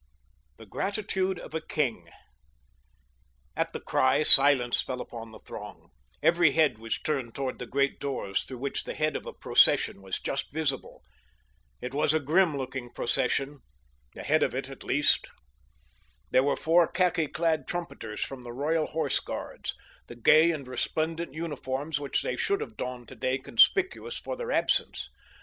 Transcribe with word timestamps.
THE 0.57 0.65
GRATITUDE 0.65 1.37
OF 1.37 1.53
A 1.53 1.61
KING 1.61 2.09
At 3.55 3.71
the 3.71 3.79
cry 3.79 4.23
silence 4.23 4.81
fell 4.81 4.99
upon 4.99 5.29
the 5.29 5.37
throng. 5.37 5.91
Every 6.23 6.53
head 6.53 6.79
was 6.79 6.97
turned 6.97 7.35
toward 7.35 7.59
the 7.59 7.67
great 7.67 7.99
doors 7.99 8.43
through 8.43 8.57
which 8.57 8.85
the 8.85 8.95
head 8.95 9.15
of 9.15 9.27
a 9.27 9.33
procession 9.33 10.01
was 10.01 10.19
just 10.19 10.51
visible. 10.51 11.03
It 11.81 11.93
was 11.93 12.15
a 12.15 12.19
grim 12.19 12.57
looking 12.57 12.91
procession—the 12.91 14.23
head 14.23 14.41
of 14.41 14.55
it, 14.55 14.69
at 14.71 14.83
least. 14.83 15.27
There 16.31 16.41
were 16.41 16.55
four 16.55 16.87
khaki 16.87 17.27
clad 17.27 17.67
trumpeters 17.67 18.21
from 18.21 18.41
the 18.41 18.53
Royal 18.53 18.87
Horse 18.87 19.19
Guards, 19.19 19.75
the 20.07 20.15
gay 20.15 20.49
and 20.49 20.67
resplendent 20.67 21.35
uniforms 21.35 21.99
which 21.99 22.23
they 22.23 22.35
should 22.35 22.61
have 22.61 22.75
donned 22.75 23.07
today 23.07 23.37
conspicuous 23.37 24.17
for 24.17 24.35
their 24.35 24.51
absence. 24.51 25.11